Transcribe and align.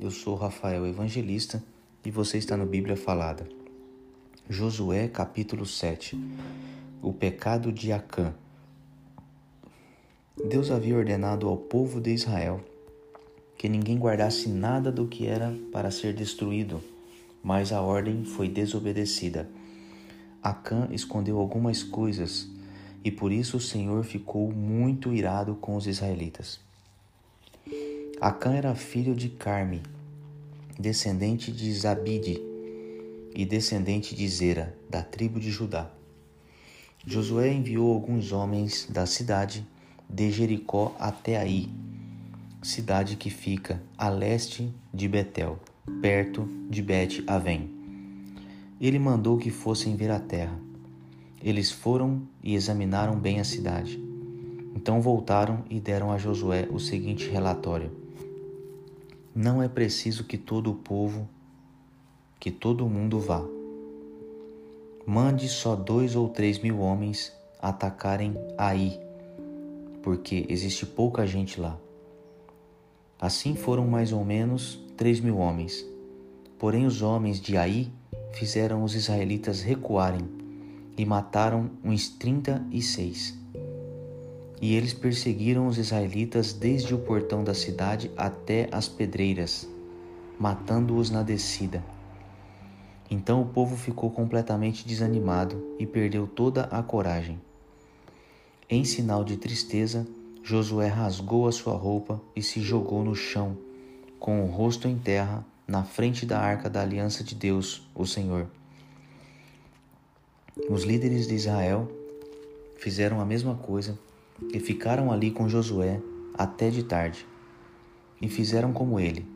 eu 0.00 0.12
sou 0.12 0.36
Rafael 0.36 0.86
Evangelista 0.86 1.60
e 2.04 2.10
você 2.10 2.38
está 2.38 2.56
no 2.56 2.64
Bíblia 2.64 2.96
Falada. 2.96 3.48
Josué 4.48 5.08
capítulo 5.08 5.66
7 5.66 6.16
O 7.02 7.12
pecado 7.12 7.72
de 7.72 7.90
Acã 7.90 8.32
Deus 10.48 10.70
havia 10.70 10.96
ordenado 10.96 11.48
ao 11.48 11.56
povo 11.56 12.00
de 12.00 12.12
Israel 12.12 12.64
que 13.56 13.68
ninguém 13.68 13.98
guardasse 13.98 14.48
nada 14.48 14.92
do 14.92 15.08
que 15.08 15.26
era 15.26 15.52
para 15.72 15.90
ser 15.90 16.14
destruído, 16.14 16.80
mas 17.42 17.72
a 17.72 17.82
ordem 17.82 18.24
foi 18.24 18.48
desobedecida. 18.48 19.50
Acã 20.40 20.86
escondeu 20.92 21.40
algumas 21.40 21.82
coisas 21.82 22.48
e 23.02 23.10
por 23.10 23.32
isso 23.32 23.56
o 23.56 23.60
Senhor 23.60 24.04
ficou 24.04 24.52
muito 24.52 25.12
irado 25.12 25.56
com 25.56 25.74
os 25.74 25.88
israelitas. 25.88 26.67
Acã 28.20 28.52
era 28.54 28.74
filho 28.74 29.14
de 29.14 29.28
Carme, 29.28 29.80
descendente 30.76 31.52
de 31.52 31.72
Zabide 31.72 32.42
e 33.32 33.44
descendente 33.44 34.12
de 34.12 34.26
Zera, 34.28 34.76
da 34.90 35.04
tribo 35.04 35.38
de 35.38 35.52
Judá. 35.52 35.88
Josué 37.06 37.52
enviou 37.52 37.92
alguns 37.92 38.32
homens 38.32 38.88
da 38.90 39.06
cidade 39.06 39.64
de 40.10 40.32
Jericó 40.32 40.96
até 40.98 41.36
aí, 41.36 41.70
cidade 42.60 43.14
que 43.14 43.30
fica 43.30 43.80
a 43.96 44.08
leste 44.08 44.74
de 44.92 45.06
Betel, 45.06 45.56
perto 46.02 46.48
de 46.68 46.82
Bet-Avém. 46.82 47.70
Ele 48.80 48.98
mandou 48.98 49.38
que 49.38 49.52
fossem 49.52 49.94
ver 49.94 50.10
a 50.10 50.18
terra. 50.18 50.58
Eles 51.40 51.70
foram 51.70 52.22
e 52.42 52.56
examinaram 52.56 53.16
bem 53.16 53.38
a 53.38 53.44
cidade. 53.44 54.02
Então 54.74 55.00
voltaram 55.00 55.62
e 55.70 55.78
deram 55.78 56.10
a 56.10 56.18
Josué 56.18 56.66
o 56.68 56.80
seguinte 56.80 57.28
relatório: 57.28 58.07
não 59.34 59.62
é 59.62 59.68
preciso 59.68 60.24
que 60.24 60.36
todo 60.36 60.70
o 60.70 60.74
povo, 60.74 61.28
que 62.40 62.50
todo 62.50 62.88
mundo 62.88 63.20
vá. 63.20 63.44
Mande 65.06 65.48
só 65.48 65.74
dois 65.74 66.14
ou 66.14 66.28
três 66.28 66.58
mil 66.58 66.80
homens 66.80 67.32
atacarem 67.60 68.34
aí, 68.56 68.98
porque 70.02 70.46
existe 70.48 70.84
pouca 70.86 71.26
gente 71.26 71.60
lá. 71.60 71.78
Assim 73.20 73.54
foram 73.54 73.86
mais 73.86 74.12
ou 74.12 74.24
menos 74.24 74.78
três 74.96 75.20
mil 75.20 75.38
homens. 75.38 75.84
Porém, 76.58 76.86
os 76.86 77.02
homens 77.02 77.40
de 77.40 77.56
Aí 77.56 77.90
fizeram 78.32 78.84
os 78.84 78.94
israelitas 78.94 79.60
recuarem 79.62 80.28
e 80.96 81.04
mataram 81.04 81.70
uns 81.82 82.08
trinta 82.08 82.64
e 82.70 82.82
seis. 82.82 83.38
E 84.60 84.74
eles 84.74 84.92
perseguiram 84.92 85.68
os 85.68 85.78
israelitas 85.78 86.52
desde 86.52 86.94
o 86.94 86.98
portão 86.98 87.44
da 87.44 87.54
cidade 87.54 88.10
até 88.16 88.68
as 88.72 88.88
pedreiras, 88.88 89.68
matando-os 90.38 91.10
na 91.10 91.22
descida. 91.22 91.84
Então 93.10 93.40
o 93.40 93.46
povo 93.46 93.76
ficou 93.76 94.10
completamente 94.10 94.86
desanimado 94.86 95.76
e 95.78 95.86
perdeu 95.86 96.26
toda 96.26 96.64
a 96.64 96.82
coragem. 96.82 97.40
Em 98.68 98.84
sinal 98.84 99.24
de 99.24 99.36
tristeza, 99.36 100.06
Josué 100.42 100.88
rasgou 100.88 101.46
a 101.46 101.52
sua 101.52 101.74
roupa 101.74 102.20
e 102.34 102.42
se 102.42 102.60
jogou 102.60 103.04
no 103.04 103.14
chão, 103.14 103.56
com 104.18 104.42
o 104.44 104.46
rosto 104.46 104.88
em 104.88 104.98
terra, 104.98 105.44
na 105.66 105.84
frente 105.84 106.26
da 106.26 106.38
arca 106.40 106.68
da 106.68 106.82
aliança 106.82 107.22
de 107.22 107.34
Deus, 107.34 107.88
o 107.94 108.04
Senhor. 108.04 108.46
Os 110.68 110.82
líderes 110.82 111.28
de 111.28 111.34
Israel 111.34 111.90
fizeram 112.78 113.20
a 113.20 113.24
mesma 113.24 113.54
coisa 113.54 113.98
e 114.52 114.60
ficaram 114.60 115.12
ali 115.12 115.30
com 115.30 115.48
Josué 115.48 116.00
até 116.34 116.70
de 116.70 116.82
tarde. 116.82 117.26
E 118.20 118.28
fizeram 118.28 118.72
como 118.72 118.98
ele. 118.98 119.26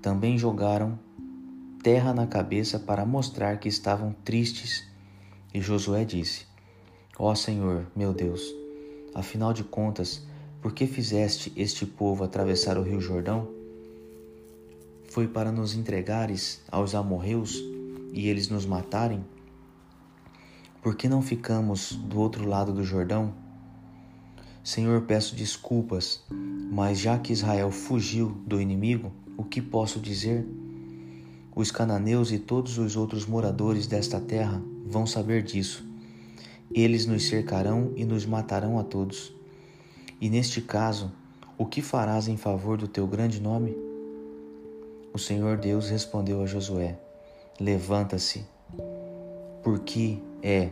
Também 0.00 0.36
jogaram 0.36 0.98
terra 1.82 2.14
na 2.14 2.26
cabeça 2.26 2.78
para 2.78 3.04
mostrar 3.04 3.58
que 3.58 3.68
estavam 3.68 4.14
tristes. 4.24 4.86
E 5.52 5.60
Josué 5.60 6.04
disse: 6.04 6.46
Ó 7.18 7.30
oh 7.30 7.36
Senhor, 7.36 7.86
meu 7.94 8.12
Deus, 8.12 8.42
afinal 9.14 9.52
de 9.52 9.64
contas, 9.64 10.26
por 10.60 10.72
que 10.72 10.86
fizeste 10.86 11.52
este 11.56 11.84
povo 11.84 12.24
atravessar 12.24 12.78
o 12.78 12.82
rio 12.82 13.00
Jordão? 13.00 13.48
Foi 15.10 15.28
para 15.28 15.52
nos 15.52 15.74
entregares 15.74 16.62
aos 16.70 16.94
amorreus 16.94 17.62
e 18.12 18.28
eles 18.28 18.48
nos 18.48 18.64
matarem? 18.64 19.24
Por 20.80 20.96
que 20.96 21.08
não 21.08 21.20
ficamos 21.20 21.94
do 21.94 22.18
outro 22.18 22.48
lado 22.48 22.72
do 22.72 22.82
Jordão? 22.82 23.41
Senhor, 24.64 25.02
peço 25.02 25.34
desculpas, 25.34 26.22
mas 26.30 27.00
já 27.00 27.18
que 27.18 27.32
Israel 27.32 27.72
fugiu 27.72 28.36
do 28.46 28.60
inimigo, 28.60 29.10
o 29.36 29.42
que 29.42 29.60
posso 29.60 29.98
dizer? 29.98 30.46
Os 31.52 31.72
cananeus 31.72 32.30
e 32.30 32.38
todos 32.38 32.78
os 32.78 32.96
outros 32.96 33.26
moradores 33.26 33.88
desta 33.88 34.20
terra 34.20 34.62
vão 34.86 35.04
saber 35.04 35.42
disso. 35.42 35.84
Eles 36.72 37.06
nos 37.06 37.26
cercarão 37.26 37.92
e 37.96 38.04
nos 38.04 38.24
matarão 38.24 38.78
a 38.78 38.84
todos. 38.84 39.34
E 40.20 40.30
neste 40.30 40.60
caso, 40.60 41.10
o 41.58 41.66
que 41.66 41.82
farás 41.82 42.28
em 42.28 42.36
favor 42.36 42.78
do 42.78 42.86
teu 42.86 43.04
grande 43.04 43.40
nome? 43.40 43.76
O 45.12 45.18
Senhor 45.18 45.58
Deus 45.58 45.90
respondeu 45.90 46.40
a 46.40 46.46
Josué: 46.46 46.98
Levanta-se. 47.58 48.46
Por 49.60 49.80
que 49.80 50.22
é 50.40 50.70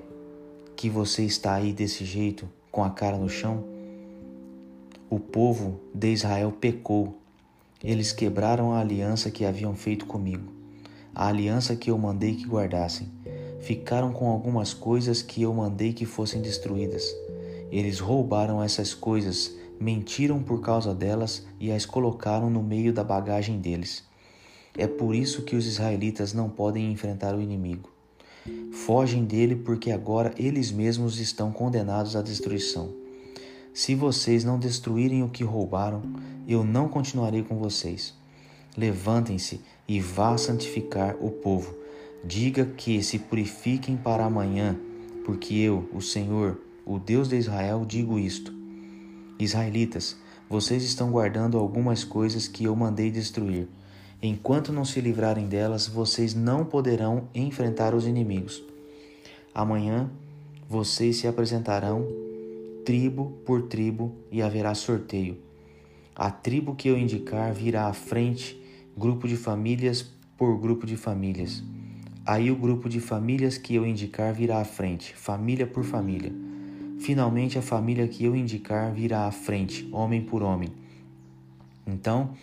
que 0.77 0.89
você 0.89 1.25
está 1.25 1.55
aí 1.55 1.73
desse 1.73 2.05
jeito, 2.05 2.49
com 2.71 2.85
a 2.85 2.91
cara 2.91 3.19
no 3.19 3.29
chão? 3.29 3.80
O 5.11 5.19
povo 5.19 5.81
de 5.93 6.13
Israel 6.13 6.53
pecou. 6.53 7.17
Eles 7.83 8.13
quebraram 8.13 8.73
a 8.73 8.79
aliança 8.79 9.29
que 9.29 9.45
haviam 9.45 9.75
feito 9.75 10.07
comigo, 10.07 10.53
a 11.13 11.27
aliança 11.27 11.75
que 11.75 11.91
eu 11.91 11.99
mandei 11.99 12.37
que 12.37 12.47
guardassem. 12.47 13.09
Ficaram 13.59 14.13
com 14.13 14.29
algumas 14.29 14.73
coisas 14.73 15.21
que 15.21 15.43
eu 15.43 15.53
mandei 15.53 15.93
que 15.93 16.07
fossem 16.07 16.41
destruídas. 16.41 17.13
Eles 17.73 17.99
roubaram 17.99 18.63
essas 18.63 18.95
coisas, 18.95 19.53
mentiram 19.81 20.41
por 20.41 20.61
causa 20.61 20.95
delas 20.95 21.45
e 21.59 21.73
as 21.73 21.85
colocaram 21.85 22.49
no 22.49 22.63
meio 22.63 22.93
da 22.93 23.03
bagagem 23.03 23.59
deles. 23.59 24.05
É 24.79 24.87
por 24.87 25.13
isso 25.13 25.43
que 25.43 25.57
os 25.57 25.67
israelitas 25.67 26.33
não 26.33 26.49
podem 26.49 26.93
enfrentar 26.93 27.35
o 27.35 27.41
inimigo. 27.41 27.91
Fogem 28.71 29.25
dele 29.25 29.57
porque 29.57 29.91
agora 29.91 30.33
eles 30.39 30.71
mesmos 30.71 31.19
estão 31.19 31.51
condenados 31.51 32.15
à 32.15 32.23
destruição. 32.23 33.00
Se 33.73 33.95
vocês 33.95 34.45
não 34.45 34.59
destruírem 34.59 35.23
o 35.23 35.29
que 35.29 35.45
roubaram, 35.45 36.03
eu 36.47 36.65
não 36.65 36.89
continuarei 36.89 37.43
com 37.43 37.57
vocês. 37.57 38.15
Levantem-se 38.77 39.61
e 39.87 40.01
vá 40.01 40.37
santificar 40.37 41.17
o 41.21 41.31
povo. 41.31 41.75
Diga 42.25 42.65
que 42.65 43.03
se 43.03 43.19
purifiquem 43.19 43.97
para 43.97 44.25
amanhã, 44.25 44.77
porque 45.25 45.55
eu, 45.55 45.89
o 45.93 46.01
Senhor, 46.01 46.61
o 46.85 46.99
Deus 46.99 47.29
de 47.29 47.37
Israel, 47.37 47.85
digo 47.87 48.19
isto. 48.19 48.53
Israelitas, 49.39 50.17
vocês 50.49 50.83
estão 50.83 51.11
guardando 51.11 51.57
algumas 51.57 52.03
coisas 52.03 52.49
que 52.49 52.65
eu 52.65 52.75
mandei 52.75 53.11
destruir. 53.11 53.69
Enquanto 54.23 54.73
não 54.73 54.85
se 54.85 55.01
livrarem 55.01 55.47
delas, 55.47 55.87
vocês 55.87 56.35
não 56.35 56.65
poderão 56.65 57.29
enfrentar 57.35 57.95
os 57.95 58.07
inimigos. 58.07 58.63
Amanhã 59.55 60.11
vocês 60.69 61.17
se 61.17 61.27
apresentarão 61.27 62.07
tribo 62.91 63.41
por 63.47 63.69
tribo 63.69 64.17
e 64.33 64.43
haverá 64.43 64.75
sorteio. 64.75 65.39
A 66.13 66.29
tribo 66.29 66.75
que 66.75 66.89
eu 66.89 66.99
indicar 66.99 67.55
virá 67.55 67.87
à 67.87 67.93
frente, 67.93 68.61
grupo 68.97 69.29
de 69.29 69.37
famílias 69.37 70.13
por 70.37 70.59
grupo 70.59 70.85
de 70.85 70.97
famílias. 70.97 71.63
Aí 72.27 72.51
o 72.51 72.57
grupo 72.57 72.89
de 72.89 72.99
famílias 72.99 73.57
que 73.57 73.77
eu 73.77 73.87
indicar 73.87 74.35
virá 74.35 74.61
à 74.61 74.65
frente, 74.65 75.15
família 75.15 75.69
por 75.69 75.85
família. 75.85 76.33
Finalmente 76.99 77.57
a 77.57 77.63
família 77.63 78.09
que 78.09 78.25
eu 78.25 78.35
indicar 78.35 78.93
virá 78.93 79.29
à 79.29 79.31
frente, 79.31 79.89
homem 79.93 80.23
por 80.23 80.43
homem. 80.43 80.71
Então, 81.87 82.35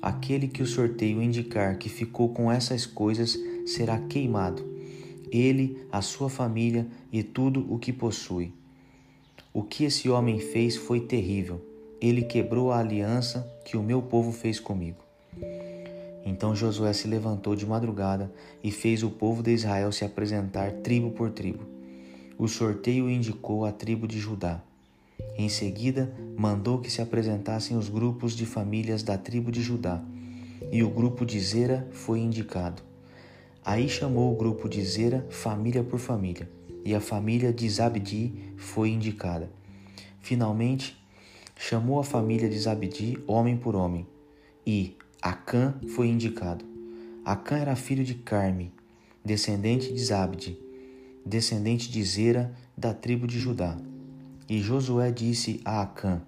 aquele 0.00 0.46
que 0.46 0.62
o 0.62 0.66
sorteio 0.68 1.20
indicar 1.20 1.78
que 1.78 1.88
ficou 1.88 2.28
com 2.28 2.52
essas 2.52 2.86
coisas 2.86 3.36
será 3.66 3.98
queimado, 3.98 4.64
ele, 5.32 5.84
a 5.90 6.00
sua 6.00 6.30
família 6.30 6.86
e 7.12 7.24
tudo 7.24 7.66
o 7.68 7.76
que 7.76 7.92
possui. 7.92 8.52
O 9.56 9.62
que 9.62 9.84
esse 9.84 10.10
homem 10.10 10.38
fez 10.38 10.76
foi 10.76 11.00
terrível. 11.00 11.62
Ele 11.98 12.20
quebrou 12.20 12.70
a 12.70 12.78
aliança 12.78 13.50
que 13.64 13.74
o 13.74 13.82
meu 13.82 14.02
povo 14.02 14.30
fez 14.30 14.60
comigo. 14.60 15.02
Então 16.26 16.54
Josué 16.54 16.92
se 16.92 17.08
levantou 17.08 17.56
de 17.56 17.64
madrugada 17.64 18.30
e 18.62 18.70
fez 18.70 19.02
o 19.02 19.08
povo 19.08 19.42
de 19.42 19.52
Israel 19.52 19.90
se 19.92 20.04
apresentar 20.04 20.72
tribo 20.82 21.10
por 21.10 21.30
tribo. 21.30 21.64
O 22.36 22.46
sorteio 22.46 23.08
indicou 23.08 23.64
a 23.64 23.72
tribo 23.72 24.06
de 24.06 24.18
Judá. 24.18 24.60
Em 25.38 25.48
seguida, 25.48 26.14
mandou 26.36 26.78
que 26.78 26.92
se 26.92 27.00
apresentassem 27.00 27.78
os 27.78 27.88
grupos 27.88 28.36
de 28.36 28.44
famílias 28.44 29.02
da 29.02 29.16
tribo 29.16 29.50
de 29.50 29.62
Judá, 29.62 30.04
e 30.70 30.82
o 30.82 30.90
grupo 30.90 31.24
de 31.24 31.40
Zera 31.40 31.88
foi 31.92 32.18
indicado. 32.18 32.82
Aí 33.64 33.88
chamou 33.88 34.34
o 34.34 34.36
grupo 34.36 34.68
de 34.68 34.84
Zera 34.84 35.26
família 35.30 35.82
por 35.82 35.98
família 35.98 36.46
e 36.86 36.94
a 36.94 37.00
família 37.00 37.52
de 37.52 37.68
Zabdi 37.68 38.32
foi 38.56 38.90
indicada. 38.90 39.50
Finalmente, 40.20 40.96
chamou 41.56 41.98
a 41.98 42.04
família 42.04 42.48
de 42.48 42.56
Zabdi 42.56 43.18
homem 43.26 43.56
por 43.56 43.74
homem, 43.74 44.06
e, 44.64 44.96
Acã 45.20 45.74
foi 45.96 46.06
indicado. 46.06 46.64
Acã 47.24 47.56
era 47.56 47.74
filho 47.74 48.04
de 48.04 48.14
Carme, 48.14 48.72
descendente 49.24 49.92
de 49.92 49.98
Zabde, 49.98 50.56
descendente 51.24 51.90
de 51.90 52.04
Zera, 52.04 52.54
da 52.76 52.94
tribo 52.94 53.26
de 53.26 53.40
Judá. 53.40 53.76
E 54.48 54.60
Josué 54.60 55.10
disse 55.10 55.60
a 55.64 55.82
Acã: 55.82 56.22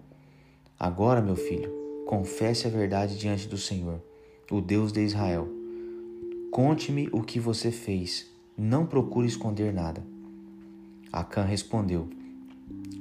Agora, 0.76 1.22
meu 1.22 1.37
filho, 1.37 1.70
confesse 2.05 2.66
a 2.66 2.70
verdade 2.70 3.16
diante 3.16 3.46
do 3.46 3.56
Senhor, 3.56 4.02
o 4.50 4.60
Deus 4.60 4.90
de 4.90 5.02
Israel. 5.02 5.49
Conte-me 6.50 7.08
o 7.12 7.22
que 7.22 7.38
você 7.38 7.70
fez, 7.70 8.26
não 8.56 8.84
procure 8.84 9.28
esconder 9.28 9.72
nada. 9.72 10.18
Acã 11.12 11.43
respondeu: 11.43 12.08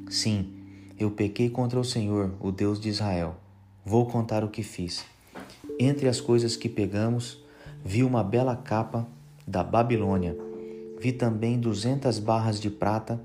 Sim, 0.10 0.54
eu 0.98 1.12
pequei 1.12 1.50
contra 1.50 1.80
o 1.80 1.84
Senhor, 1.84 2.34
o 2.40 2.52
Deus 2.52 2.80
de 2.80 2.90
Israel. 2.90 3.36
Vou 3.86 4.06
contar 4.06 4.44
o 4.44 4.50
que 4.50 4.64
fiz. 4.64 5.06
Entre 5.80 6.08
as 6.08 6.20
coisas 6.20 6.56
que 6.56 6.68
pegamos, 6.68 7.44
vi 7.84 8.04
uma 8.04 8.24
bela 8.24 8.56
capa 8.56 9.08
da 9.46 9.64
Babilônia. 9.64 10.36
Vi 11.00 11.12
também 11.12 11.60
duzentas 11.60 12.18
barras 12.18 12.60
de 12.60 12.70
prata 12.70 13.22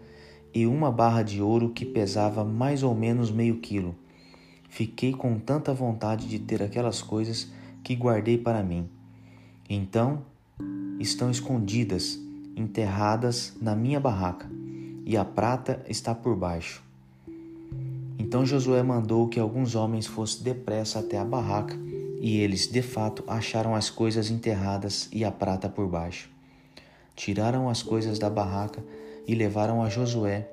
e 0.54 0.66
uma 0.66 0.92
barra 0.92 1.22
de 1.22 1.40
ouro 1.40 1.70
que 1.70 1.84
pesava 1.84 2.44
mais 2.44 2.82
ou 2.82 2.94
menos 2.94 3.30
meio 3.30 3.58
quilo. 3.58 3.94
Fiquei 4.68 5.12
com 5.12 5.38
tanta 5.38 5.72
vontade 5.72 6.28
de 6.28 6.38
ter 6.38 6.62
aquelas 6.62 7.00
coisas 7.02 7.50
que 7.82 7.94
guardei 7.94 8.38
para 8.38 8.62
mim. 8.62 8.88
Então 9.68 10.22
estão 11.00 11.30
escondidas, 11.30 12.18
enterradas 12.56 13.56
na 13.60 13.74
minha 13.74 13.98
barraca, 13.98 14.50
e 15.04 15.16
a 15.16 15.24
prata 15.24 15.84
está 15.88 16.14
por 16.14 16.36
baixo. 16.36 16.82
Então 18.18 18.46
Josué 18.46 18.82
mandou 18.82 19.28
que 19.28 19.40
alguns 19.40 19.74
homens 19.74 20.06
fossem 20.06 20.42
depressa 20.42 21.00
até 21.00 21.18
a 21.18 21.24
barraca, 21.24 21.76
e 22.20 22.38
eles, 22.38 22.68
de 22.68 22.82
fato, 22.82 23.24
acharam 23.26 23.74
as 23.74 23.90
coisas 23.90 24.30
enterradas 24.30 25.08
e 25.12 25.24
a 25.24 25.30
prata 25.30 25.68
por 25.68 25.88
baixo. 25.88 26.30
Tiraram 27.16 27.68
as 27.68 27.82
coisas 27.82 28.18
da 28.18 28.30
barraca 28.30 28.82
e 29.26 29.34
levaram 29.34 29.82
a 29.82 29.88
Josué 29.88 30.48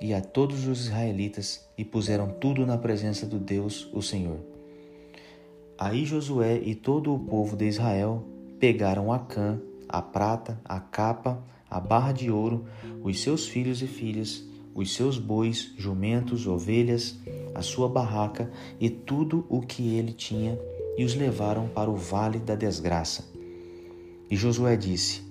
e 0.00 0.12
a 0.12 0.20
todos 0.20 0.66
os 0.66 0.86
israelitas 0.86 1.64
e 1.78 1.84
puseram 1.84 2.28
tudo 2.28 2.66
na 2.66 2.76
presença 2.76 3.24
do 3.24 3.38
Deus, 3.38 3.88
o 3.92 4.02
Senhor. 4.02 4.40
Aí 5.78 6.04
Josué 6.04 6.58
e 6.58 6.74
todo 6.74 7.14
o 7.14 7.18
povo 7.18 7.56
de 7.56 7.66
Israel 7.66 8.24
pegaram 8.58 9.12
a 9.12 9.20
cã, 9.20 9.60
a 9.88 10.02
prata, 10.02 10.60
a 10.64 10.80
capa, 10.80 11.42
a 11.72 11.80
barra 11.80 12.12
de 12.12 12.30
ouro, 12.30 12.66
os 13.02 13.22
seus 13.22 13.48
filhos 13.48 13.80
e 13.80 13.86
filhas, 13.86 14.44
os 14.74 14.94
seus 14.94 15.18
bois, 15.18 15.72
jumentos, 15.78 16.46
ovelhas, 16.46 17.18
a 17.54 17.62
sua 17.62 17.88
barraca 17.88 18.50
e 18.78 18.90
tudo 18.90 19.46
o 19.48 19.62
que 19.62 19.96
ele 19.96 20.12
tinha, 20.12 20.58
e 20.98 21.04
os 21.04 21.14
levaram 21.14 21.66
para 21.68 21.90
o 21.90 21.96
vale 21.96 22.38
da 22.38 22.54
desgraça. 22.54 23.24
E 24.30 24.36
Josué 24.36 24.76
disse: 24.76 25.22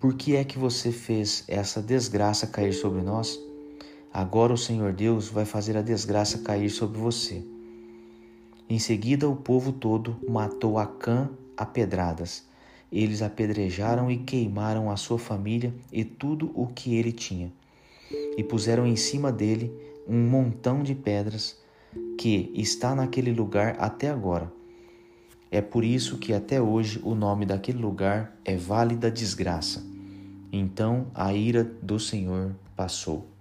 Por 0.00 0.14
que 0.14 0.34
é 0.34 0.42
que 0.42 0.58
você 0.58 0.90
fez 0.90 1.44
essa 1.46 1.80
desgraça 1.80 2.48
cair 2.48 2.72
sobre 2.72 3.00
nós? 3.00 3.38
Agora 4.12 4.52
o 4.52 4.58
Senhor 4.58 4.92
Deus 4.92 5.28
vai 5.28 5.44
fazer 5.44 5.76
a 5.76 5.82
desgraça 5.82 6.38
cair 6.38 6.70
sobre 6.70 6.98
você. 6.98 7.44
Em 8.68 8.80
seguida, 8.80 9.28
o 9.28 9.36
povo 9.36 9.70
todo 9.70 10.16
matou 10.28 10.78
Acã 10.78 11.30
a 11.56 11.64
pedradas. 11.64 12.44
Eles 12.94 13.22
apedrejaram 13.22 14.08
e 14.08 14.18
queimaram 14.18 14.88
a 14.88 14.96
sua 14.96 15.18
família 15.18 15.74
e 15.92 16.04
tudo 16.04 16.52
o 16.54 16.68
que 16.68 16.94
ele 16.94 17.10
tinha. 17.10 17.52
E 18.38 18.44
puseram 18.44 18.86
em 18.86 18.94
cima 18.94 19.32
dele 19.32 19.72
um 20.06 20.28
montão 20.28 20.80
de 20.80 20.94
pedras 20.94 21.58
que 22.16 22.52
está 22.54 22.94
naquele 22.94 23.32
lugar 23.32 23.74
até 23.80 24.08
agora. 24.08 24.50
É 25.50 25.60
por 25.60 25.84
isso 25.84 26.18
que 26.18 26.32
até 26.32 26.62
hoje 26.62 27.00
o 27.02 27.16
nome 27.16 27.44
daquele 27.44 27.78
lugar 27.78 28.36
é 28.44 28.56
Vale 28.56 28.94
da 28.94 29.08
Desgraça. 29.08 29.84
Então 30.52 31.08
a 31.12 31.34
ira 31.34 31.64
do 31.64 31.98
Senhor 31.98 32.54
passou. 32.76 33.33